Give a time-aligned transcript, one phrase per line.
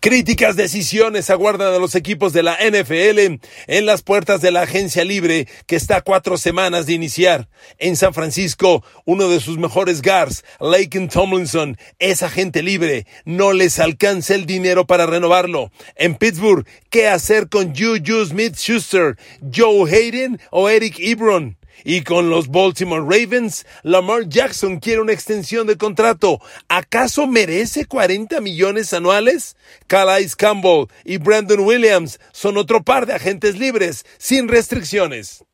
[0.00, 5.04] Críticas decisiones aguardan a los equipos de la NFL en las puertas de la agencia
[5.04, 7.48] libre que está a cuatro semanas de iniciar.
[7.78, 13.06] En San Francisco, uno de sus mejores guards, Laken Tomlinson, es agente libre.
[13.24, 15.72] No les alcanza el dinero para renovarlo.
[15.96, 19.16] En Pittsburgh, ¿qué hacer con Juju Smith-Schuster,
[19.52, 21.57] Joe Hayden o Eric Ebron?
[21.84, 26.40] Y con los Baltimore Ravens, Lamar Jackson quiere una extensión de contrato.
[26.68, 29.56] ¿Acaso merece 40 millones anuales?
[29.86, 35.44] Calais Campbell y Brandon Williams son otro par de agentes libres, sin restricciones.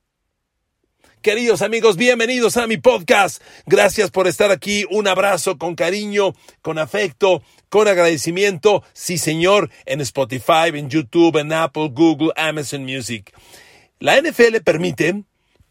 [1.24, 3.42] Queridos amigos, bienvenidos a mi podcast.
[3.64, 4.84] Gracias por estar aquí.
[4.90, 8.84] Un abrazo con cariño, con afecto, con agradecimiento.
[8.92, 13.32] Sí, señor, en Spotify, en YouTube, en Apple, Google, Amazon Music.
[14.00, 15.24] La NFL permite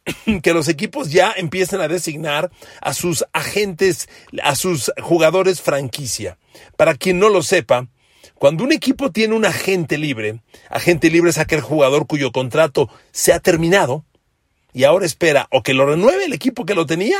[0.42, 4.10] que los equipos ya empiecen a designar a sus agentes,
[4.44, 6.38] a sus jugadores franquicia.
[6.78, 7.88] Para quien no lo sepa,
[8.36, 13.32] cuando un equipo tiene un agente libre, agente libre es aquel jugador cuyo contrato se
[13.34, 14.06] ha terminado
[14.74, 17.18] y ahora espera o que lo renueve el equipo que lo tenía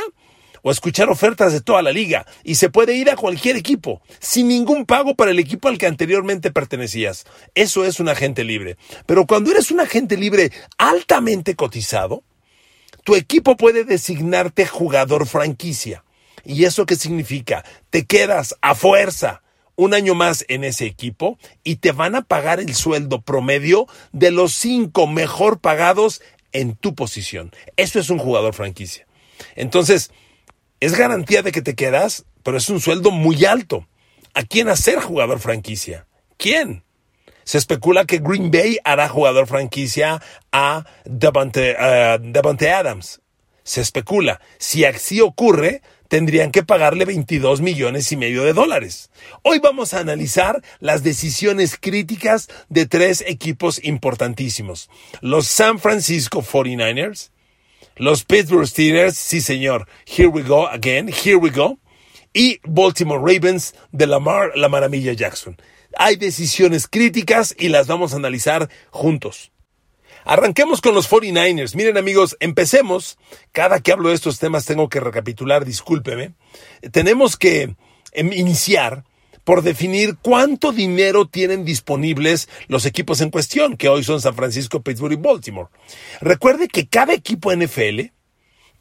[0.62, 4.48] o escuchar ofertas de toda la liga y se puede ir a cualquier equipo sin
[4.48, 7.24] ningún pago para el equipo al que anteriormente pertenecías.
[7.54, 8.76] Eso es un agente libre.
[9.06, 12.24] Pero cuando eres un agente libre altamente cotizado,
[13.04, 16.04] tu equipo puede designarte jugador franquicia.
[16.44, 17.64] ¿Y eso qué significa?
[17.90, 19.42] Te quedas a fuerza
[19.76, 24.30] un año más en ese equipo y te van a pagar el sueldo promedio de
[24.30, 27.52] los cinco mejor pagados en tu posición.
[27.76, 29.06] Eso es un jugador franquicia.
[29.54, 30.10] Entonces,
[30.80, 33.86] es garantía de que te quedas, pero es un sueldo muy alto.
[34.32, 36.06] ¿A quién hacer jugador franquicia?
[36.36, 36.83] ¿Quién?
[37.44, 43.20] Se especula que Green Bay hará jugador franquicia a Devante, Adams.
[43.62, 44.40] Se especula.
[44.58, 49.10] Si así ocurre, tendrían que pagarle 22 millones y medio de dólares.
[49.42, 54.90] Hoy vamos a analizar las decisiones críticas de tres equipos importantísimos.
[55.20, 57.30] Los San Francisco 49ers,
[57.96, 61.78] los Pittsburgh Steelers, sí señor, here we go again, here we go,
[62.32, 65.56] y Baltimore Ravens de Lamar, la maravilla Jackson.
[65.96, 69.52] Hay decisiones críticas y las vamos a analizar juntos.
[70.24, 71.74] Arranquemos con los 49ers.
[71.74, 73.18] Miren amigos, empecemos.
[73.52, 76.32] Cada que hablo de estos temas tengo que recapitular, discúlpeme.
[76.92, 77.76] Tenemos que
[78.12, 79.04] em, iniciar
[79.44, 84.80] por definir cuánto dinero tienen disponibles los equipos en cuestión, que hoy son San Francisco,
[84.80, 85.68] Pittsburgh y Baltimore.
[86.22, 88.13] Recuerde que cada equipo NFL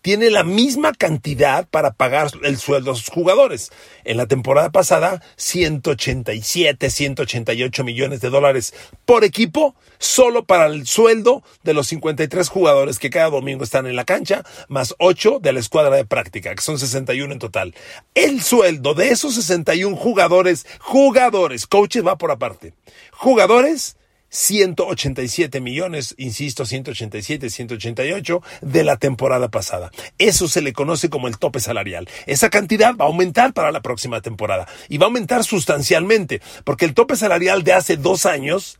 [0.03, 3.71] tiene la misma cantidad para pagar el sueldo a sus jugadores.
[4.03, 8.73] En la temporada pasada, 187, 188 millones de dólares
[9.05, 13.95] por equipo, solo para el sueldo de los 53 jugadores que cada domingo están en
[13.95, 17.73] la cancha, más 8 de la escuadra de práctica, que son 61 en total.
[18.13, 22.73] El sueldo de esos 61 jugadores, jugadores, coaches va por aparte.
[23.13, 23.95] Jugadores,
[24.33, 29.91] 187 millones, insisto, 187, 188 de la temporada pasada.
[30.17, 32.09] Eso se le conoce como el tope salarial.
[32.25, 36.85] Esa cantidad va a aumentar para la próxima temporada y va a aumentar sustancialmente, porque
[36.85, 38.79] el tope salarial de hace dos años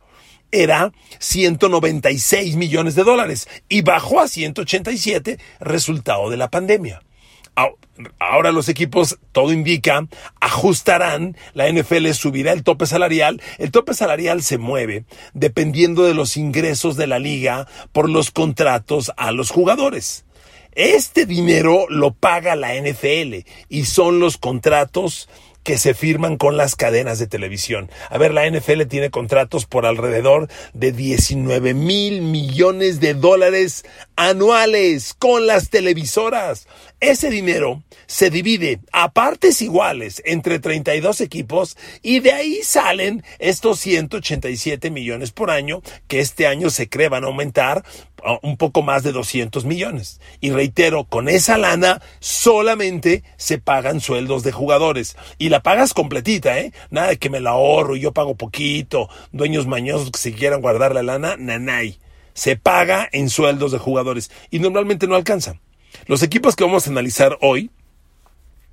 [0.50, 7.00] era 196 millones de dólares y bajó a 187 resultado de la pandemia.
[8.18, 10.06] Ahora los equipos, todo indica,
[10.40, 13.40] ajustarán, la NFL subirá el tope salarial.
[13.58, 19.12] El tope salarial se mueve dependiendo de los ingresos de la liga por los contratos
[19.16, 20.24] a los jugadores.
[20.72, 25.28] Este dinero lo paga la NFL y son los contratos
[25.64, 27.90] que se firman con las cadenas de televisión.
[28.10, 33.84] A ver, la NFL tiene contratos por alrededor de 19 mil millones de dólares
[34.14, 36.68] anuales con las televisoras.
[37.04, 43.78] Ese dinero se divide a partes iguales entre 32 equipos y de ahí salen estos
[43.80, 47.84] 187 millones por año que este año se cree van a aumentar
[48.40, 50.18] un poco más de 200 millones.
[50.40, 55.14] Y reitero, con esa lana solamente se pagan sueldos de jugadores.
[55.36, 56.72] Y la pagas completita, ¿eh?
[56.88, 59.10] Nada de que me la ahorro y yo pago poquito.
[59.30, 61.98] Dueños mañosos que se quieran guardar la lana, nanay.
[62.32, 64.30] Se paga en sueldos de jugadores.
[64.50, 65.60] Y normalmente no alcanza.
[66.06, 67.70] Los equipos que vamos a analizar hoy,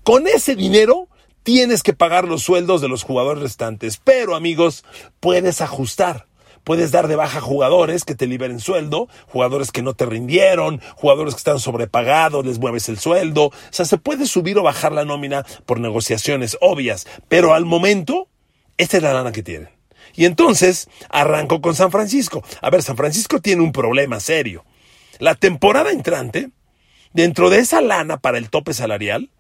[0.02, 1.08] Con ese dinero
[1.42, 4.00] tienes que pagar los sueldos de los jugadores restantes.
[4.02, 4.84] Pero amigos,
[5.20, 6.27] puedes ajustar.
[6.68, 11.32] Puedes dar de baja jugadores que te liberen sueldo, jugadores que no te rindieron, jugadores
[11.32, 13.46] que están sobrepagados, les mueves el sueldo.
[13.46, 18.28] O sea, se puede subir o bajar la nómina por negociaciones obvias, pero al momento,
[18.76, 19.70] esta es la lana que tienen.
[20.14, 22.44] Y entonces arranco con San Francisco.
[22.60, 24.66] A ver, San Francisco tiene un problema serio.
[25.20, 26.50] La temporada entrante,
[27.14, 29.30] dentro de esa lana para el tope salarial,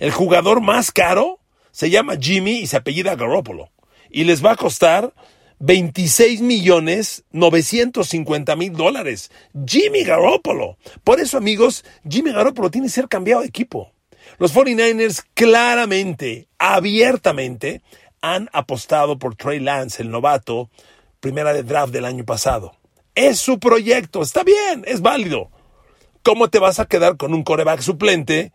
[0.00, 1.38] el jugador más caro
[1.70, 3.70] se llama Jimmy y se apellida Garoppolo.
[4.10, 5.14] Y les va a costar
[5.62, 9.30] 26 millones 950 mil dólares.
[9.64, 10.76] Jimmy Garoppolo.
[11.04, 13.92] Por eso, amigos, Jimmy Garoppolo tiene que ser cambiado de equipo.
[14.38, 17.80] Los 49ers claramente, abiertamente,
[18.20, 20.68] han apostado por Trey Lance, el novato,
[21.20, 22.74] primera de draft del año pasado.
[23.14, 25.50] Es su proyecto, está bien, es válido.
[26.24, 28.52] ¿Cómo te vas a quedar con un coreback suplente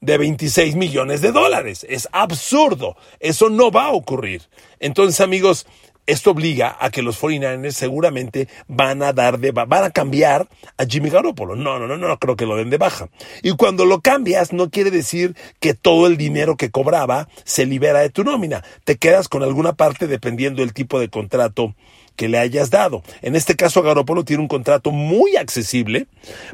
[0.00, 1.84] de 26 millones de dólares?
[1.88, 2.96] Es absurdo.
[3.18, 4.42] Eso no va a ocurrir.
[4.78, 5.66] Entonces, amigos,
[6.06, 10.84] esto obliga a que los 49ers seguramente van a dar de van a cambiar a
[10.84, 11.56] Jimmy Garoppolo.
[11.56, 13.08] No, no, no, no creo que lo den de baja.
[13.42, 18.00] Y cuando lo cambias no quiere decir que todo el dinero que cobraba se libera
[18.00, 18.64] de tu nómina.
[18.84, 21.74] Te quedas con alguna parte dependiendo del tipo de contrato
[22.16, 23.02] que le hayas dado.
[23.22, 26.06] En este caso, Garoppolo tiene un contrato muy accesible,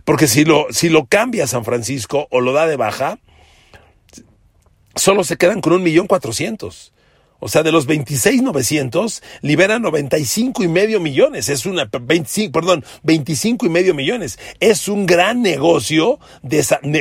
[0.05, 3.19] porque si lo, si lo cambia a San Francisco o lo da de baja,
[4.97, 6.93] solo se quedan con un millón cuatrocientos.
[7.45, 11.49] O sea, de los 26,900 liberan 95 y medio millones.
[11.49, 14.39] Es una, 25, perdón, 25 y medio millones.
[14.61, 16.21] Es un gran negocio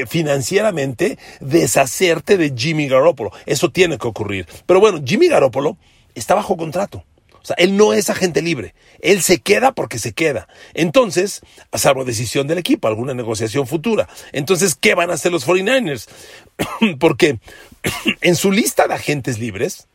[0.08, 3.30] financieramente deshacerte de Jimmy Garoppolo.
[3.46, 4.48] Eso tiene que ocurrir.
[4.66, 5.78] Pero bueno, Jimmy Garoppolo
[6.16, 7.06] está bajo contrato.
[7.34, 8.74] O sea, él no es agente libre.
[9.00, 10.48] Él se queda porque se queda.
[10.74, 11.42] Entonces,
[11.72, 14.10] salvo decisión del equipo, alguna negociación futura.
[14.32, 16.08] Entonces, ¿qué van a hacer los 49ers?
[17.00, 17.38] porque
[18.22, 19.88] en su lista de agentes libres,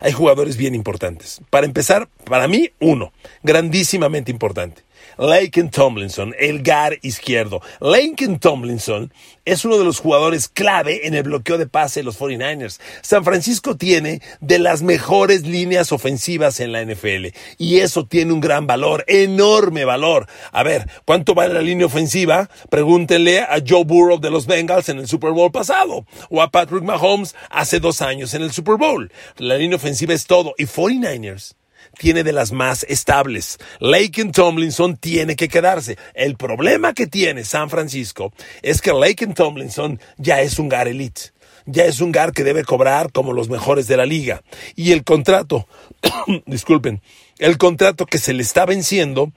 [0.00, 1.40] hay jugadores bien importantes.
[1.50, 3.12] Para empezar, para mí, uno,
[3.42, 4.82] grandísimamente importante.
[5.18, 7.60] Laken Tomlinson, el gar izquierdo.
[7.80, 9.12] Laken Tomlinson
[9.44, 12.80] es uno de los jugadores clave en el bloqueo de pase de los 49ers.
[13.02, 17.28] San Francisco tiene de las mejores líneas ofensivas en la NFL
[17.58, 20.26] y eso tiene un gran valor, enorme valor.
[20.52, 22.48] A ver, ¿cuánto vale la línea ofensiva?
[22.70, 26.82] Pregúntenle a Joe Burrow de los Bengals en el Super Bowl pasado o a Patrick
[26.82, 29.12] Mahomes hace dos años en el Super Bowl.
[29.38, 31.54] La línea ofensiva es todo y 49ers
[31.98, 33.58] tiene de las más estables.
[33.80, 35.96] Laken Tomlinson tiene que quedarse.
[36.14, 38.32] El problema que tiene San Francisco
[38.62, 41.32] es que Laken Tomlinson ya es un gar elite.
[41.66, 44.42] Ya es un gar que debe cobrar como los mejores de la liga.
[44.76, 45.66] Y el contrato,
[46.46, 47.00] disculpen,
[47.38, 49.32] el contrato que se le está venciendo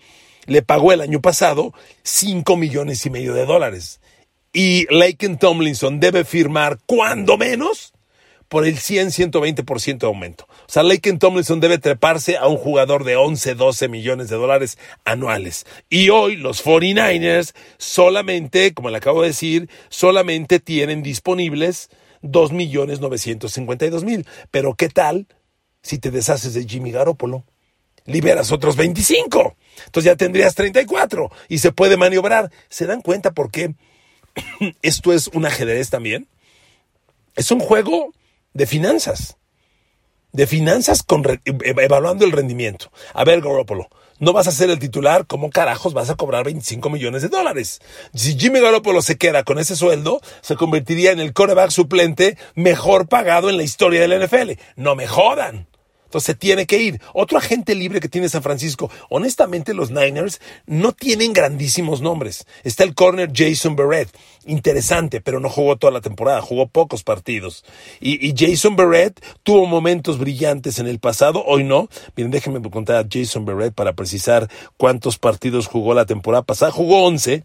[0.46, 4.02] le pagó el año pasado 5 millones y medio de dólares.
[4.52, 7.94] Y Laken Tomlinson debe firmar cuando menos
[8.48, 10.48] por el 100-120% de aumento.
[10.50, 14.78] O sea, Laken Tomlinson debe treparse a un jugador de 11, 12 millones de dólares
[15.06, 15.66] anuales.
[15.90, 21.90] Y hoy los 49ers solamente, como le acabo de decir, solamente tienen disponibles
[22.22, 24.26] 2 millones 952 mil.
[24.52, 25.28] Pero ¿qué tal
[25.82, 27.46] si te deshaces de Jimmy Garoppolo?
[28.06, 29.58] Liberas otros 25.
[29.86, 32.50] Entonces ya tendrías 34 y se puede maniobrar.
[32.70, 33.76] ¿Se dan cuenta por qué
[34.82, 36.28] esto es un ajedrez también?
[37.36, 38.14] Es un juego
[38.54, 39.38] de finanzas.
[40.32, 42.92] De finanzas con evaluando el rendimiento.
[43.14, 43.90] A ver, Garoppolo,
[44.20, 47.82] no vas a ser el titular, ¿cómo carajos vas a cobrar 25 millones de dólares?
[48.16, 53.08] Si Jimmy Garoppolo se queda con ese sueldo, se convertiría en el coreback suplente mejor
[53.08, 54.60] pagado en la historia del NFL.
[54.76, 55.68] No me jodan.
[56.08, 57.02] Entonces tiene que ir.
[57.14, 58.90] Otro agente libre que tiene San Francisco.
[59.10, 62.48] Honestamente, los Niners no tienen grandísimos nombres.
[62.64, 64.10] Está el corner Jason Barrett.
[64.48, 66.42] Interesante, pero no jugó toda la temporada.
[66.42, 67.66] Jugó pocos partidos.
[68.00, 71.44] Y, Jason Barrett tuvo momentos brillantes en el pasado.
[71.46, 71.90] Hoy no.
[72.16, 76.72] Miren, déjenme contar a Jason Barrett para precisar cuántos partidos jugó la temporada pasada.
[76.72, 77.44] Jugó 11.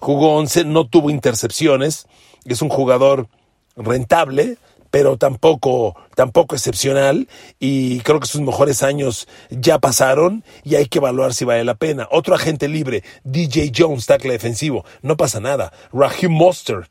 [0.00, 0.64] Jugó 11.
[0.64, 2.06] No tuvo intercepciones.
[2.44, 3.28] Es un jugador
[3.76, 4.58] rentable
[4.92, 7.26] pero tampoco, tampoco excepcional
[7.58, 11.74] y creo que sus mejores años ya pasaron y hay que evaluar si vale la
[11.74, 12.06] pena.
[12.10, 15.72] Otro agente libre, DJ Jones, tackle defensivo, no pasa nada.
[15.94, 16.90] Raheem Mostert,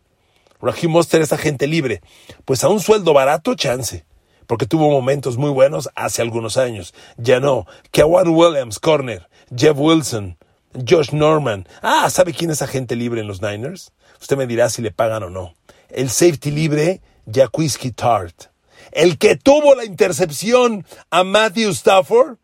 [0.59, 2.01] Raheem Mostert es agente libre,
[2.43, 4.03] pues a un sueldo barato, chance
[4.47, 6.93] porque tuvo momentos muy buenos hace algunos años.
[7.15, 7.67] Ya no.
[7.91, 9.29] Kewan Williams, corner.
[9.55, 10.37] Jeff Wilson.
[10.85, 11.69] Josh Norman.
[11.81, 13.93] Ah, ¿sabe quién es agente libre en los Niners?
[14.19, 15.53] Usted me dirá si le pagan o no.
[15.87, 18.45] el safety libre Jaquiski Tart,
[18.91, 22.37] el que tuvo la intercepción a Matthew Stafford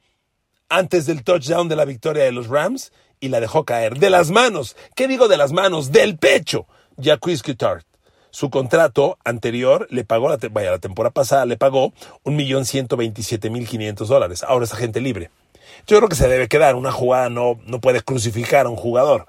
[0.69, 4.29] antes del touchdown de la victoria de los Rams y la dejó caer de las
[4.29, 4.75] manos.
[4.95, 5.91] ¿Qué digo de las manos?
[5.91, 6.67] Del pecho.
[7.01, 7.85] Jaquiski Tart.
[8.29, 11.93] Su contrato anterior le pagó, la, vaya, la temporada pasada le pagó
[12.23, 14.43] un millón ciento veintisiete mil quinientos dólares.
[14.43, 15.31] Ahora es agente libre.
[15.87, 16.75] Yo creo que se debe quedar.
[16.75, 19.25] Una jugada no, no puede crucificar a un jugador.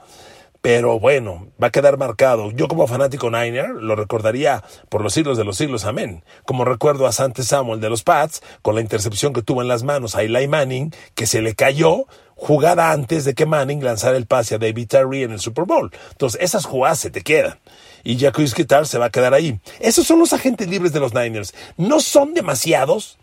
[0.60, 2.50] Pero bueno, va a quedar marcado.
[2.50, 6.24] Yo como fanático Niner lo recordaría por los siglos de los siglos, amén.
[6.44, 9.84] Como recuerdo a Sante Samuel de los Pats, con la intercepción que tuvo en las
[9.84, 14.26] manos a Eli Manning, que se le cayó jugada antes de que Manning lanzara el
[14.26, 15.90] pase a David Terry en el Super Bowl.
[16.12, 17.58] Entonces, esas jugadas se te quedan.
[18.04, 19.60] Y Jacques Guitar se va a quedar ahí.
[19.80, 21.52] Esos son los agentes libres de los Niners.
[21.76, 23.18] No son demasiados,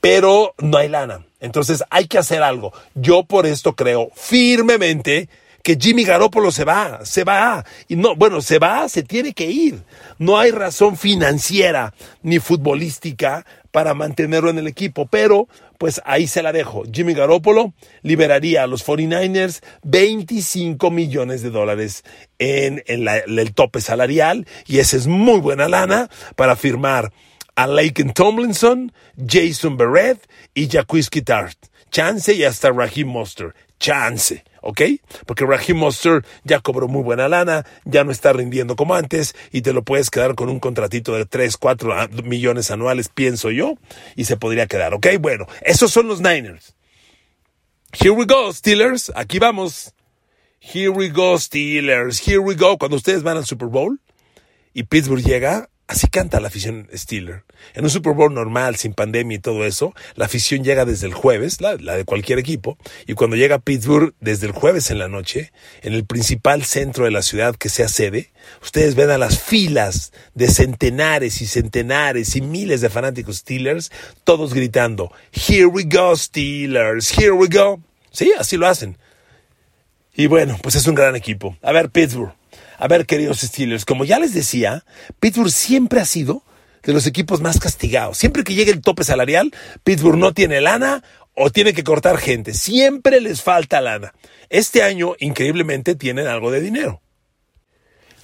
[0.00, 1.26] pero no hay lana.
[1.40, 2.72] Entonces hay que hacer algo.
[2.94, 5.28] Yo por esto creo firmemente
[5.64, 7.64] que Jimmy Garoppolo se va, se va.
[7.88, 9.82] Y no, bueno, se va, se tiene que ir.
[10.18, 16.42] No hay razón financiera ni futbolística para mantenerlo en el equipo, pero pues ahí se
[16.42, 16.84] la dejo.
[16.92, 22.04] Jimmy Garoppolo liberaría a los 49ers 25 millones de dólares
[22.38, 27.10] en, el tope salarial y esa es muy buena lana para firmar
[27.56, 31.56] a Laken Tomlinson, Jason Barrett y Jacquizky Tart.
[31.90, 33.54] Chance y hasta Raheem Monster.
[33.80, 34.44] Chance.
[34.64, 34.80] ¿Ok?
[35.26, 39.60] Porque Raheem Monster ya cobró muy buena lana, ya no está rindiendo como antes y
[39.60, 43.74] te lo puedes quedar con un contratito de 3, 4 millones anuales, pienso yo,
[44.16, 45.06] y se podría quedar, ¿ok?
[45.20, 46.74] Bueno, esos son los Niners.
[47.92, 49.92] Here we go, Steelers, aquí vamos.
[50.58, 52.78] Here we go, Steelers, here we go.
[52.78, 54.00] Cuando ustedes van al Super Bowl
[54.72, 57.44] y Pittsburgh llega, Así canta la afición Steeler.
[57.74, 61.12] En un Super Bowl normal, sin pandemia y todo eso, la afición llega desde el
[61.12, 65.08] jueves, la, de cualquier equipo, y cuando llega a Pittsburgh desde el jueves en la
[65.08, 69.38] noche, en el principal centro de la ciudad que sea sede, ustedes ven a las
[69.38, 73.92] filas de centenares y centenares y miles de fanáticos Steelers,
[74.24, 77.82] todos gritando, Here we go Steelers, here we go.
[78.10, 78.96] Sí, así lo hacen.
[80.14, 81.58] Y bueno, pues es un gran equipo.
[81.60, 82.32] A ver, Pittsburgh.
[82.84, 84.84] A ver, queridos Steelers, como ya les decía,
[85.18, 86.42] Pittsburgh siempre ha sido
[86.82, 88.18] de los equipos más castigados.
[88.18, 89.52] Siempre que llegue el tope salarial,
[89.84, 91.02] Pittsburgh no tiene lana
[91.34, 92.52] o tiene que cortar gente.
[92.52, 94.12] Siempre les falta lana.
[94.50, 97.00] Este año, increíblemente, tienen algo de dinero.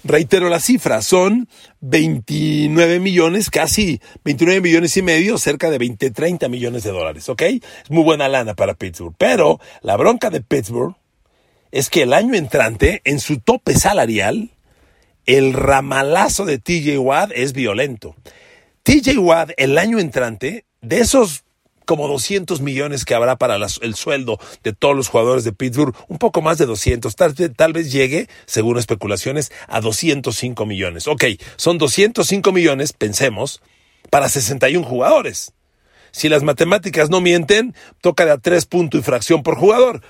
[0.05, 1.49] Reitero la cifra, son
[1.81, 7.43] 29 millones, casi 29 millones y medio, cerca de 20, 30 millones de dólares, ¿ok?
[7.43, 9.14] Es muy buena lana para Pittsburgh.
[9.17, 11.00] Pero la bronca de Pittsburgh
[11.73, 14.50] es que el año entrante, en su tope salarial,
[15.27, 18.17] el ramalazo de TJ Watt es violento.
[18.83, 21.45] TJ Watt el año entrante, de esos
[21.85, 26.19] como 200 millones que habrá para el sueldo de todos los jugadores de Pittsburgh, un
[26.19, 31.09] poco más de 200, tal, vez llegue, según especulaciones, a 205 millones.
[31.09, 31.25] Ok,
[31.57, 33.61] son 205 millones, pensemos,
[34.09, 35.53] para 61 jugadores.
[36.12, 40.00] Si las matemáticas no mienten, toca de a tres puntos y fracción por jugador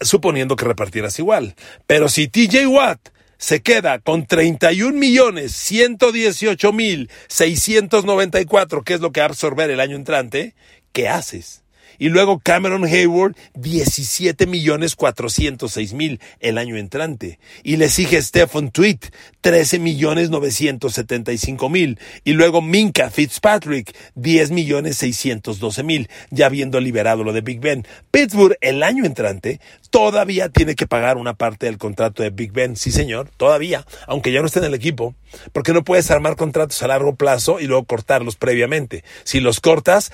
[0.00, 1.54] suponiendo que repartieras igual.
[1.86, 9.12] Pero si TJ Watt se queda con 31 millones 118 mil 694, que es lo
[9.12, 10.54] que va a absorber el año entrante,
[10.92, 11.62] ¿qué haces?
[11.98, 17.38] Y luego Cameron Hayward, 17 millones 406 mil el año entrante.
[17.62, 19.00] Y le sigue Stephen Tweet,
[19.40, 21.98] 13 millones 975 mil.
[22.24, 27.86] Y luego Minka Fitzpatrick, 10 millones 612 mil, ya habiendo liberado lo de Big Ben.
[28.10, 32.76] Pittsburgh el año entrante todavía tiene que pagar una parte del contrato de Big Ben.
[32.76, 35.14] Sí, señor, todavía, aunque ya no esté en el equipo.
[35.52, 39.04] Porque no puedes armar contratos a largo plazo y luego cortarlos previamente.
[39.24, 40.12] Si los cortas,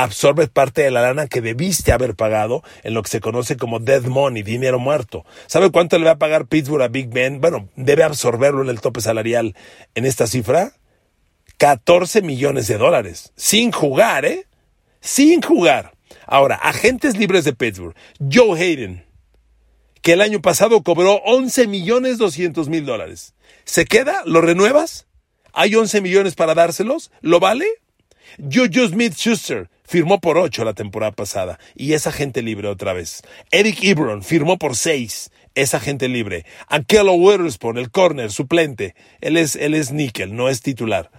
[0.00, 3.78] absorbe parte de la lana que debiste haber pagado en lo que se conoce como
[3.78, 5.26] dead money, dinero muerto.
[5.46, 7.42] ¿Sabe cuánto le va a pagar Pittsburgh a Big Ben?
[7.42, 9.54] Bueno, debe absorberlo en el tope salarial
[9.94, 10.72] en esta cifra.
[11.58, 13.32] 14 millones de dólares.
[13.36, 14.46] Sin jugar, ¿eh?
[15.00, 15.92] Sin jugar.
[16.26, 17.94] Ahora, agentes libres de Pittsburgh.
[18.18, 19.04] Joe Hayden,
[20.00, 23.34] que el año pasado cobró 11 millones 200 mil dólares.
[23.64, 24.22] ¿Se queda?
[24.24, 25.06] ¿Lo renuevas?
[25.52, 27.10] ¿Hay 11 millones para dárselos?
[27.20, 27.66] ¿Lo vale?
[28.38, 33.20] Juju Smith Schuster firmó por ocho la temporada pasada y es agente libre otra vez.
[33.50, 36.46] Eric Ebron firmó por seis, es agente libre.
[36.68, 41.10] Ankelo Witherspoon, el corner, suplente, él es, él es níquel, no es titular.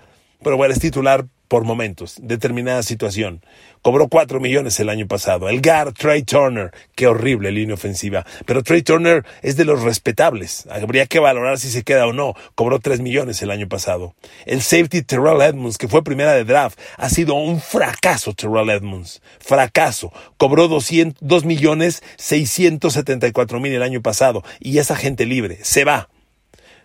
[0.44, 3.46] Pero bueno, es titular por momentos, determinada situación.
[3.84, 5.50] Cobró 4 millones el año pasado.
[5.50, 8.26] El guard Trey Turner, qué horrible línea ofensiva.
[8.46, 10.66] Pero Trey Turner es de los respetables.
[10.72, 12.34] Habría que valorar si se queda o no.
[12.56, 14.16] Cobró 3 millones el año pasado.
[14.48, 19.22] El safety Terrell Edmonds, que fue primera de draft, ha sido un fracaso Terrell Edmonds.
[19.40, 20.12] Fracaso.
[20.38, 24.44] Cobró 2 millones 674 mil el año pasado.
[24.60, 25.60] Y es agente libre.
[25.62, 26.10] Se va.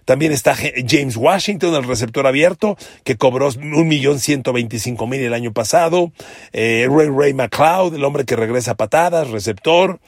[0.08, 5.34] También está James Washington, el receptor abierto, que cobró un millón ciento veinticinco mil el
[5.34, 6.12] año pasado.
[6.54, 10.00] Eh, Ray Ray McLeod, el hombre que regresa patadas, receptor.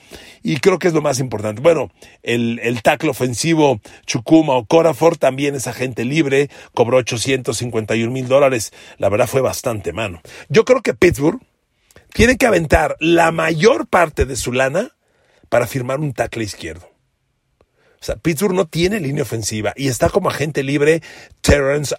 [0.43, 1.61] Y creo que es lo más importante.
[1.61, 1.91] Bueno,
[2.23, 8.73] el, el tackle ofensivo Chukuma o Corafor también es agente libre, cobró 851 mil dólares.
[8.97, 10.23] La verdad fue bastante mano.
[10.49, 11.43] Yo creo que Pittsburgh
[12.15, 14.93] tiene que aventar la mayor parte de su lana
[15.51, 16.90] para firmar un tackle izquierdo.
[18.01, 21.03] O sea, Pittsburgh no tiene línea ofensiva y está como agente libre
[21.43, 21.95] Terrence,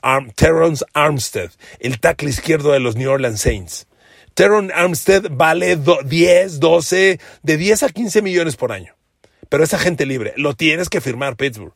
[0.93, 3.87] Armstead, el tackle izquierdo de los New Orleans Saints.
[4.33, 8.95] Terrence Armstead vale 10, 12, de 10 a 15 millones por año.
[9.47, 10.33] Pero es agente libre.
[10.37, 11.73] Lo tienes que firmar Pittsburgh.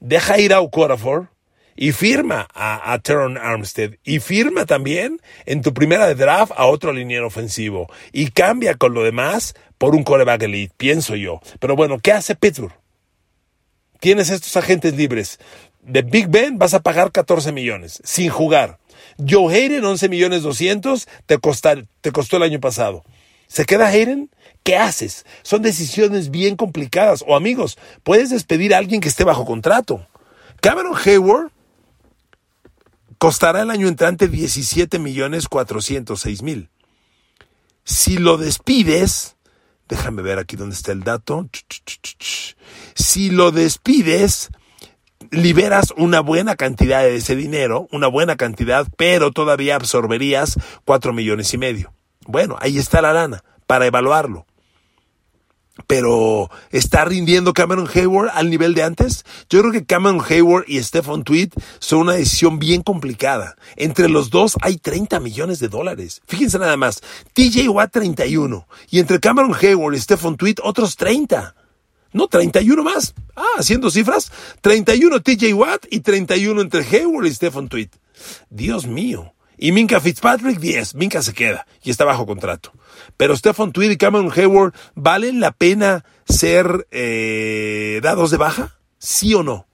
[0.00, 1.28] Deja ir a Okorafor
[1.76, 6.92] y firma a, a Armstead y firma también en tu primera de draft a otro
[6.92, 11.40] liniero ofensivo y cambia con lo demás por un coreback elite, pienso yo.
[11.60, 12.79] Pero bueno, ¿qué hace Pittsburgh?
[14.00, 15.38] Tienes estos agentes libres.
[15.82, 18.78] De Big Ben vas a pagar 14 millones sin jugar.
[19.18, 21.38] Joe Hayden 11 millones 200 te,
[22.00, 23.04] te costó el año pasado.
[23.46, 24.30] ¿Se queda Hayden?
[24.62, 25.24] ¿Qué haces?
[25.42, 27.24] Son decisiones bien complicadas.
[27.26, 30.06] O amigos, puedes despedir a alguien que esté bajo contrato.
[30.60, 31.50] Cameron Hayward
[33.18, 36.68] costará el año entrante 17 millones 406 mil.
[37.84, 39.36] Si lo despides,
[39.90, 41.48] Déjame ver aquí dónde está el dato.
[42.94, 44.50] Si lo despides,
[45.32, 51.52] liberas una buena cantidad de ese dinero, una buena cantidad, pero todavía absorberías cuatro millones
[51.54, 51.92] y medio.
[52.24, 54.46] Bueno, ahí está la lana para evaluarlo
[55.86, 59.24] pero ¿está rindiendo Cameron Hayward al nivel de antes?
[59.48, 63.56] Yo creo que Cameron Hayward y Stephen Tweed son una decisión bien complicada.
[63.76, 66.22] Entre los dos hay 30 millones de dólares.
[66.26, 71.54] Fíjense nada más, TJ Watt 31 y entre Cameron Hayward y Stephen Tweed otros 30.
[72.12, 73.14] No, 31 más.
[73.36, 74.32] Ah, haciendo cifras.
[74.60, 77.88] 31 TJ Watt y 31 entre Hayward y Stephen Tweed.
[78.50, 79.32] Dios mío.
[79.62, 80.94] Y Minka Fitzpatrick 10.
[80.94, 82.72] Minka se queda y está bajo contrato.
[83.18, 88.78] Pero Stephen Tweed y Cameron Hayward, ¿valen la pena ser eh, dados de baja?
[88.98, 89.66] ¿Sí o no?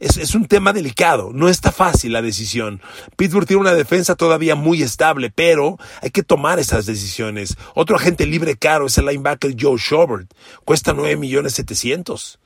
[0.00, 2.82] Es, es, un tema delicado, no está fácil la decisión.
[3.16, 7.56] Pittsburgh tiene una defensa todavía muy estable, pero hay que tomar esas decisiones.
[7.76, 10.32] Otro agente libre caro es el linebacker Joe Schobert,
[10.64, 12.40] cuesta 9 millones 700.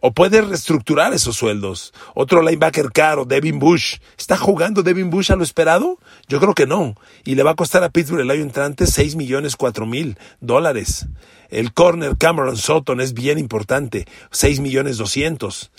[0.00, 1.92] O puede reestructurar esos sueldos.
[2.14, 3.96] Otro linebacker caro, Devin Bush.
[4.18, 5.98] ¿Está jugando Devin Bush a lo esperado?
[6.28, 6.96] Yo creo que no.
[7.24, 11.06] Y le va a costar a Pittsburgh el año entrante 6 millones 4 mil dólares.
[11.48, 14.06] El corner Cameron Sutton es bien importante.
[14.30, 15.70] 6 millones 200.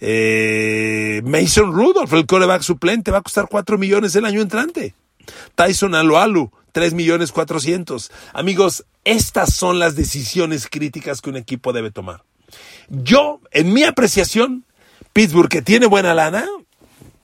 [0.00, 4.94] Eh, Mason Rudolph, el coreback suplente, va a costar 4 millones el año entrante.
[5.54, 8.10] Tyson Alualu, 3 millones 400.
[8.32, 12.22] Amigos, estas son las decisiones críticas que un equipo debe tomar.
[12.88, 14.64] Yo, en mi apreciación,
[15.12, 16.46] Pittsburgh, que tiene buena lana,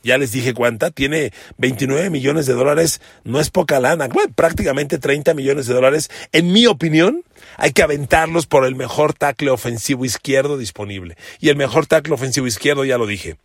[0.03, 5.35] ya les dije cuánta, tiene 29 millones de dólares, no es poca lana, prácticamente 30
[5.35, 6.11] millones de dólares.
[6.33, 7.23] En mi opinión,
[7.57, 11.17] hay que aventarlos por el mejor tackle ofensivo izquierdo disponible.
[11.39, 13.37] Y el mejor tackle ofensivo izquierdo, ya lo dije,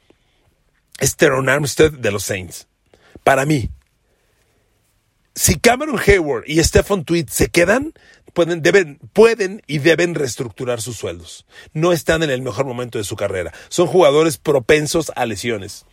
[0.99, 2.67] es Teron Armstead de los Saints.
[3.23, 3.69] Para mí,
[5.35, 7.93] si Cameron Hayward y Stephen Tweed se quedan,
[8.37, 11.47] pueden, deben, pueden y deben reestructurar sus sueldos.
[11.73, 13.51] No están en el mejor momento de su carrera.
[13.67, 15.87] Son jugadores propensos a lesiones.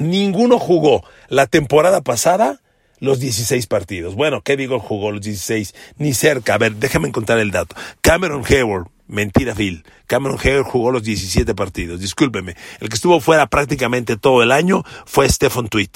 [0.00, 2.60] Ninguno jugó la temporada pasada
[2.98, 4.16] los 16 partidos.
[4.16, 5.76] Bueno, ¿qué digo jugó los 16?
[5.96, 6.54] Ni cerca.
[6.54, 7.76] A ver, déjame encontrar el dato.
[8.00, 9.84] Cameron Hayward, mentira Phil.
[10.08, 12.00] Cameron Hayward jugó los 17 partidos.
[12.00, 12.56] Discúlpeme.
[12.80, 15.92] El que estuvo fuera prácticamente todo el año fue Stephen Tweet.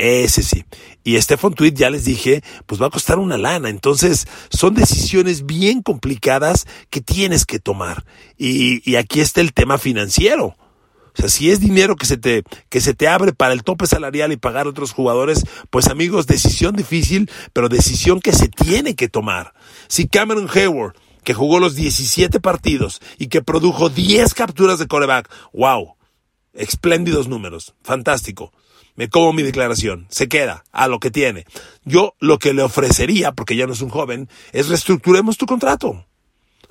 [0.00, 0.64] Ese sí.
[1.04, 3.68] Y Stefan Tweet, ya les dije, pues va a costar una lana.
[3.68, 8.06] Entonces, son decisiones bien complicadas que tienes que tomar.
[8.38, 10.46] Y, y aquí está el tema financiero.
[10.46, 13.86] O sea, si es dinero que se te, que se te abre para el tope
[13.86, 18.94] salarial y pagar a otros jugadores, pues amigos, decisión difícil, pero decisión que se tiene
[18.94, 19.52] que tomar.
[19.86, 25.28] Si Cameron Hayward, que jugó los 17 partidos y que produjo 10 capturas de coreback,
[25.52, 25.96] wow,
[26.54, 28.50] espléndidos números, fantástico
[28.96, 31.46] me como mi declaración, se queda a lo que tiene.
[31.84, 36.06] Yo lo que le ofrecería, porque ya no es un joven, es reestructuremos tu contrato.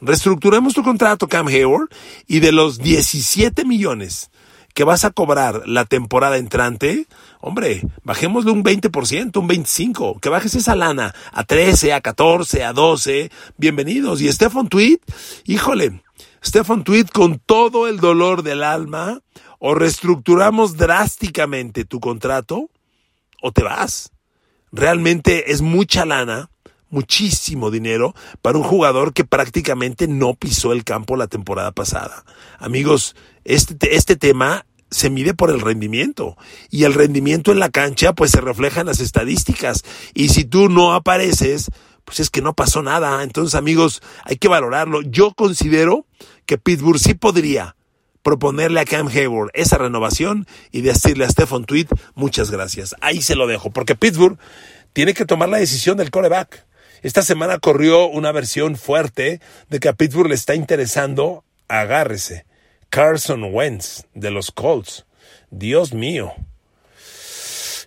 [0.01, 1.89] Reestructuremos tu contrato, Cam Hayward,
[2.27, 4.29] y de los 17 millones
[4.73, 7.07] que vas a cobrar la temporada entrante,
[7.41, 12.71] hombre, bajémosle un 20%, un 25%, que bajes esa lana a 13, a 14, a
[12.71, 14.21] 12, bienvenidos.
[14.21, 14.99] Y Stefan Tweet,
[15.45, 16.01] híjole,
[16.43, 19.19] Stefan Tweet con todo el dolor del alma,
[19.59, 22.69] o reestructuramos drásticamente tu contrato
[23.41, 24.11] o te vas.
[24.71, 26.49] Realmente es mucha lana,
[26.89, 32.23] muchísimo dinero para un jugador que prácticamente no pisó el campo la temporada pasada.
[32.57, 36.35] Amigos, este, este tema se mide por el rendimiento
[36.71, 39.83] y el rendimiento en la cancha pues se refleja en las estadísticas
[40.15, 41.69] y si tú no apareces
[42.05, 43.21] pues es que no pasó nada.
[43.21, 45.01] Entonces amigos hay que valorarlo.
[45.03, 46.07] Yo considero
[46.47, 47.75] que Pittsburgh sí podría
[48.23, 52.95] proponerle a Cam Hayward esa renovación y decirle a Stephen Tweet muchas gracias.
[53.01, 54.37] Ahí se lo dejo porque Pittsburgh
[54.93, 56.65] tiene que tomar la decisión del coreback.
[57.01, 62.45] Esta semana corrió una versión fuerte de que a Pittsburgh le está interesando, agárrese,
[62.89, 65.05] Carson Wentz de los Colts.
[65.49, 66.33] Dios mío.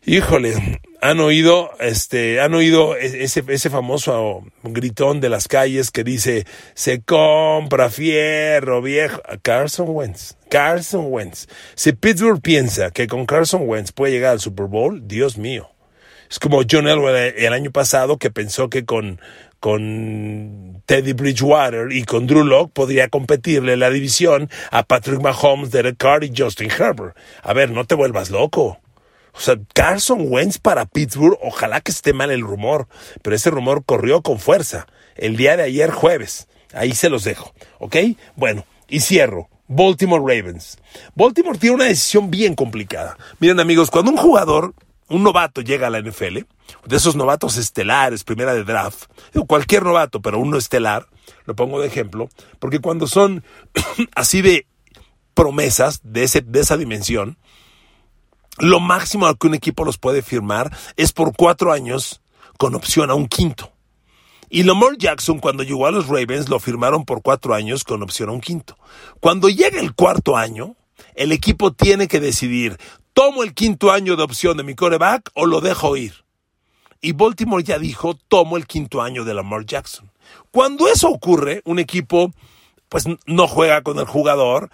[0.05, 6.03] Híjole, han oído, este, han oído e-, ese, ese famoso gritón de las calles que
[6.03, 9.23] dice, se compra fierro viejo.
[9.43, 11.47] Carson Wentz, Carson Wentz.
[11.77, 15.71] Si Pittsburgh piensa que con Carson Wentz puede llegar al Super Bowl, Dios mío.
[16.29, 19.21] Es como John Elway el año pasado que pensó que con,
[19.61, 25.97] con Teddy Bridgewater y con Drew Locke podría competirle la división a Patrick Mahomes, Derek
[25.99, 27.17] Carr y Justin Herbert.
[27.43, 28.82] A ver, no te vuelvas loco.
[29.35, 32.89] O sea, Carson Wentz para Pittsburgh, ojalá que esté mal el rumor,
[33.23, 36.49] pero ese rumor corrió con fuerza el día de ayer jueves.
[36.75, 37.97] Ahí se los dejo, ¿ok?
[38.37, 39.49] Bueno, y cierro.
[39.69, 40.77] Baltimore Ravens.
[41.15, 43.17] Baltimore tiene una decisión bien complicada.
[43.39, 44.75] Miren amigos, cuando un jugador
[45.13, 46.39] un novato llega a la NFL,
[46.87, 49.05] de esos novatos estelares, primera de draft,
[49.47, 51.07] cualquier novato, pero uno estelar,
[51.45, 53.45] lo pongo de ejemplo, porque cuando son
[54.15, 54.67] así de
[55.35, 57.37] promesas de, ese, de esa dimensión,
[58.59, 62.21] lo máximo al que un equipo los puede firmar es por cuatro años
[62.59, 63.73] con opción a un quinto.
[64.49, 68.29] Y Lamar Jackson, cuando llegó a los Ravens, lo firmaron por cuatro años con opción
[68.29, 68.77] a un quinto.
[69.19, 70.77] Cuando llega el cuarto año,
[71.15, 72.79] el equipo tiene que decidir,
[73.15, 76.25] ¿tomo el quinto año de opción de mi coreback o lo dejo ir?
[77.01, 80.11] Y Baltimore ya dijo, tomo el quinto año de Lamar Jackson.
[80.51, 82.31] Cuando eso ocurre, un equipo
[82.91, 84.69] pues no juega con el jugador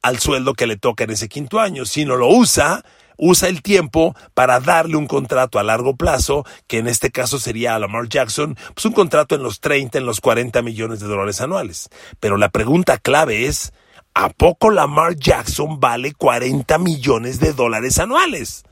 [0.00, 2.84] al sueldo que le toca en ese quinto año, sino lo usa,
[3.16, 7.74] usa el tiempo para darle un contrato a largo plazo, que en este caso sería
[7.74, 11.40] a Lamar Jackson, pues un contrato en los 30, en los 40 millones de dólares
[11.40, 11.88] anuales.
[12.20, 13.72] Pero la pregunta clave es,
[14.14, 18.62] ¿A poco Lamar Jackson vale 40 millones de dólares anuales?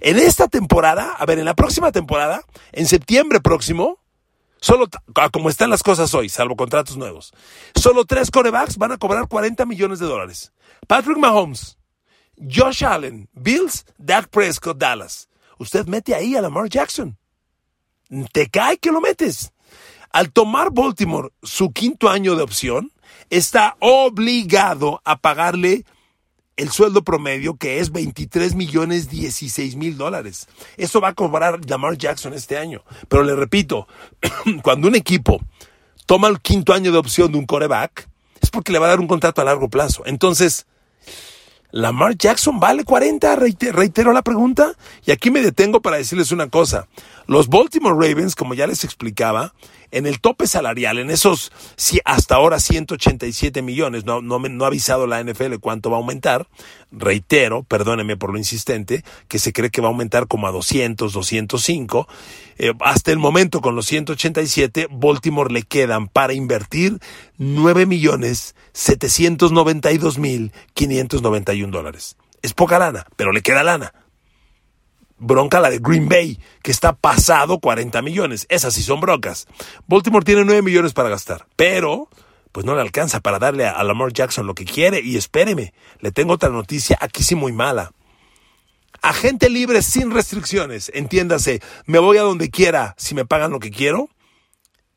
[0.00, 4.00] En esta temporada, a ver, en la próxima temporada, en septiembre próximo,
[4.60, 4.88] solo
[5.32, 7.32] como están las cosas hoy, salvo contratos nuevos,
[7.76, 10.52] solo tres corebacks van a cobrar 40 millones de dólares.
[10.88, 11.78] Patrick Mahomes,
[12.40, 15.28] Josh Allen, Bills, Dak Prescott, Dallas.
[15.58, 17.16] Usted mete ahí a Lamar Jackson.
[18.32, 19.52] Te cae que lo metes.
[20.10, 22.92] Al tomar Baltimore su quinto año de opción,
[23.30, 25.84] está obligado a pagarle
[26.56, 30.48] el sueldo promedio que es 23 millones 16 mil dólares.
[30.76, 32.82] Eso va a cobrar Lamar Jackson este año.
[33.08, 33.86] Pero le repito,
[34.62, 35.40] cuando un equipo
[36.06, 38.08] toma el quinto año de opción de un coreback,
[38.40, 40.02] es porque le va a dar un contrato a largo plazo.
[40.06, 40.66] Entonces,
[41.70, 44.72] Lamar Jackson vale 40, reitero la pregunta.
[45.04, 46.88] Y aquí me detengo para decirles una cosa.
[47.26, 49.52] Los Baltimore Ravens, como ya les explicaba,
[49.90, 54.68] en el tope salarial, en esos si hasta ahora 187 millones, no, no, no ha
[54.68, 56.46] avisado la NFL cuánto va a aumentar,
[56.90, 61.12] reitero, perdóneme por lo insistente, que se cree que va a aumentar como a 200,
[61.12, 62.08] 205,
[62.58, 66.98] eh, hasta el momento con los 187, Baltimore le quedan para invertir
[67.38, 72.16] 9 millones 792 mil 591 dólares.
[72.42, 73.92] Es poca lana, pero le queda lana
[75.18, 78.46] bronca la de Green Bay, que está pasado 40 millones.
[78.48, 79.46] Esas sí son broncas.
[79.86, 82.08] Baltimore tiene 9 millones para gastar, pero
[82.52, 85.00] pues no le alcanza para darle a Lamar Jackson lo que quiere.
[85.00, 87.92] Y espéreme, le tengo otra noticia aquí sí muy mala.
[89.00, 93.70] Agente libre sin restricciones, entiéndase, me voy a donde quiera si me pagan lo que
[93.70, 94.08] quiero.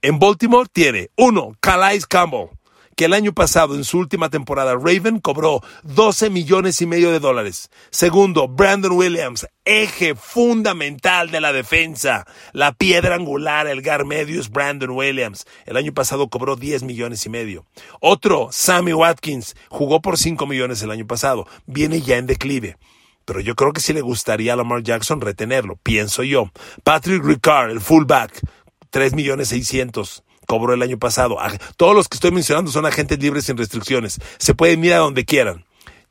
[0.02, 2.50] En Baltimore tiene, uno, Calais Campbell,
[2.96, 7.20] que el año pasado, en su última temporada, Raven cobró 12 millones y medio de
[7.20, 7.70] dólares.
[7.90, 12.26] Segundo, Brandon Williams, eje fundamental de la defensa.
[12.54, 15.46] La piedra angular, el gar medio es Brandon Williams.
[15.66, 17.66] El año pasado cobró 10 millones y medio.
[18.00, 21.48] Otro, Sammy Watkins, jugó por 5 millones el año pasado.
[21.66, 22.78] Viene ya en declive
[23.24, 26.52] pero yo creo que sí le gustaría a Lamar Jackson retenerlo, pienso yo.
[26.84, 28.42] Patrick Ricard, el fullback,
[28.90, 31.38] 3 millones 600 cobró el año pasado.
[31.78, 34.20] Todos los que estoy mencionando son agentes libres sin restricciones.
[34.38, 35.64] Se pueden ir a donde quieran.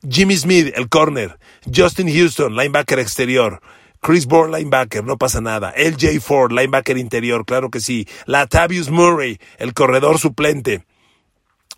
[0.09, 1.37] Jimmy Smith, el corner.
[1.71, 3.61] Justin Houston, linebacker exterior.
[3.99, 5.75] Chris Bourne, linebacker, no pasa nada.
[5.77, 8.07] LJ Ford, linebacker interior, claro que sí.
[8.25, 10.85] Latavius Murray, el corredor suplente.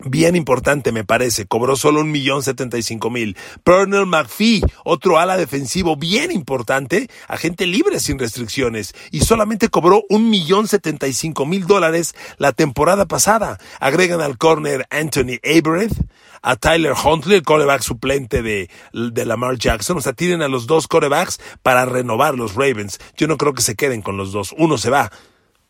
[0.00, 3.36] Bien importante me parece, cobró solo un millón setenta y cinco mil.
[3.62, 10.30] Pernell McPhee, otro ala defensivo bien importante, agente libre sin restricciones, y solamente cobró un
[10.30, 13.58] millón setenta y cinco mil dólares la temporada pasada.
[13.78, 15.94] Agregan al corner Anthony Abereth,
[16.42, 19.96] a Tyler Huntley, el coreback suplente de, de Lamar Jackson.
[19.96, 22.98] O sea, tienen a los dos corebacks para renovar los Ravens.
[23.16, 24.54] Yo no creo que se queden con los dos.
[24.58, 25.12] Uno se va.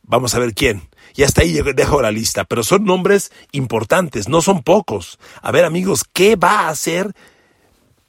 [0.06, 0.88] Vamos a ver quién.
[1.14, 5.18] Y hasta ahí dejo la lista, pero son nombres importantes, no son pocos.
[5.42, 7.14] A ver amigos, ¿qué va a hacer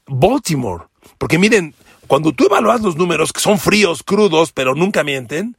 [0.07, 0.85] Baltimore?
[1.17, 1.73] Porque miren,
[2.07, 5.57] cuando tú evalúas los números, que son fríos, crudos, pero nunca mienten,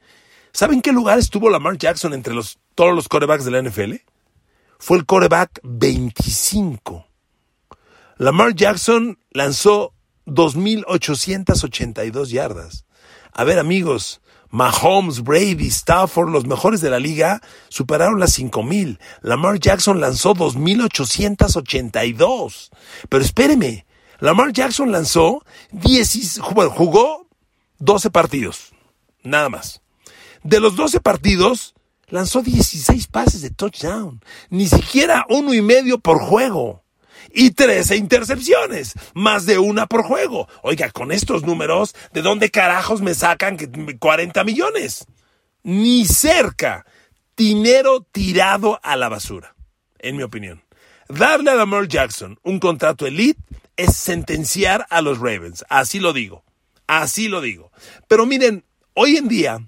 [0.52, 3.94] ¿saben qué lugar estuvo Lamar Jackson entre los, todos los corebacks de la NFL?
[4.78, 7.06] Fue el coreback 25.
[8.18, 9.94] Lamar Jackson lanzó
[10.26, 12.84] 2.882 yardas.
[13.32, 14.20] A ver amigos,
[14.56, 18.98] Mahomes, Brady, Stafford, los mejores de la liga, superaron las 5000.
[19.20, 22.70] Lamar Jackson lanzó 2882.
[23.10, 23.84] Pero espéreme,
[24.18, 27.28] Lamar Jackson lanzó 10, jugó
[27.80, 28.72] 12 partidos,
[29.22, 29.82] nada más.
[30.42, 31.74] De los 12 partidos,
[32.06, 36.85] lanzó 16 pases de touchdown, ni siquiera uno y medio por juego
[37.36, 40.48] y 13 intercepciones, más de una por juego.
[40.62, 43.58] Oiga, con estos números, ¿de dónde carajos me sacan
[43.98, 45.04] 40 millones?
[45.62, 46.86] Ni cerca.
[47.36, 49.54] Dinero tirado a la basura,
[49.98, 50.62] en mi opinión.
[51.10, 53.42] Darle a Lamar Jackson un contrato elite
[53.76, 55.62] es sentenciar a los Ravens.
[55.68, 56.42] Así lo digo.
[56.86, 57.70] Así lo digo.
[58.08, 59.60] Pero miren, hoy en día,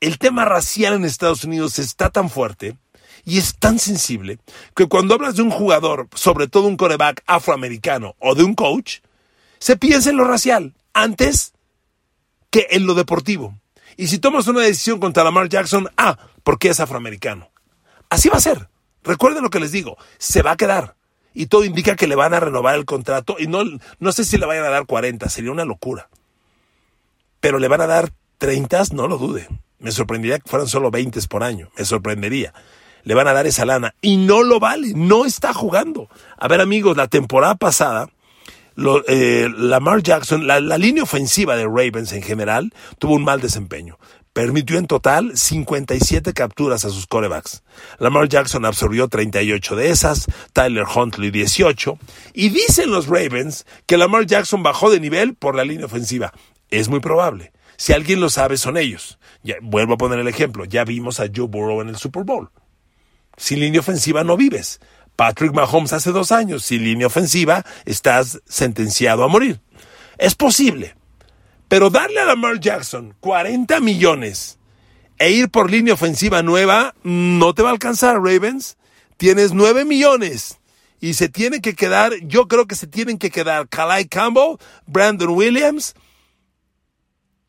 [0.00, 2.78] el tema racial en Estados Unidos está tan fuerte
[3.26, 4.38] y es tan sensible
[4.74, 9.00] que cuando hablas de un jugador, sobre todo un coreback afroamericano o de un coach,
[9.58, 11.52] se piensa en lo racial antes
[12.50, 13.58] que en lo deportivo.
[13.96, 17.50] Y si tomas una decisión contra Lamar Jackson, ah, porque es afroamericano.
[18.10, 18.68] Así va a ser.
[19.02, 20.94] Recuerden lo que les digo, se va a quedar.
[21.34, 23.64] Y todo indica que le van a renovar el contrato y no,
[23.98, 26.08] no sé si le vayan a dar 40, sería una locura.
[27.40, 29.48] Pero le van a dar 30, no lo dude.
[29.80, 32.54] Me sorprendería que fueran solo 20 por año, me sorprendería
[33.06, 36.08] le van a dar esa lana y no lo vale, no está jugando.
[36.36, 38.10] A ver amigos, la temporada pasada,
[39.06, 43.96] eh, Lamar Jackson, la, línea ofensiva de Ravens en general, tuvo un mal desempeño.
[44.32, 47.62] Permitió en total 57 capturas a sus corebacks.
[48.00, 51.98] Lamar Jackson absorbió 38 de esas, Tyler Huntley 18.
[52.34, 56.32] Y dicen los Ravens que Lamar Jackson bajó de nivel por la línea ofensiva.
[56.70, 57.52] Es muy probable.
[57.76, 59.20] Si alguien lo sabe, son ellos.
[59.62, 60.64] Vuelvo a poner el ejemplo.
[60.64, 62.50] Ya vimos a Joe Burrow en el Super Bowl.
[63.36, 64.80] Sin línea ofensiva no vives.
[65.16, 69.60] Patrick Mahomes hace dos años, sin línea ofensiva estás sentenciado a morir.
[70.18, 70.94] Es posible.
[71.68, 74.58] Pero darle a Lamar Jackson 40 millones
[75.18, 78.76] e ir por línea ofensiva nueva no te va a alcanzar, Ravens.
[79.16, 80.58] Tienes 9 millones
[81.00, 85.30] y se tiene que quedar, yo creo que se tienen que quedar Kalai Campbell, Brandon
[85.30, 85.94] Williams.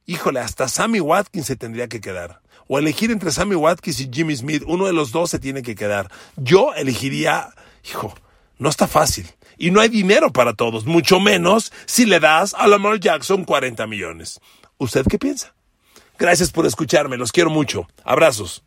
[0.05, 4.35] Híjole, hasta Sammy Watkins se tendría que quedar o elegir entre Sammy Watkins y Jimmy
[4.35, 6.11] Smith, uno de los dos se tiene que quedar.
[6.35, 7.49] Yo elegiría,
[7.89, 8.13] hijo,
[8.57, 9.27] no está fácil.
[9.57, 13.87] Y no hay dinero para todos, mucho menos si le das a Lamar Jackson 40
[13.87, 14.39] millones.
[14.77, 15.55] ¿Usted qué piensa?
[16.19, 17.87] Gracias por escucharme, los quiero mucho.
[18.03, 18.63] Abrazos.